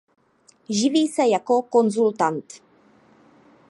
Živí 0.69 1.07
se 1.07 1.27
jako 1.27 1.61
konzultant. 1.61 2.63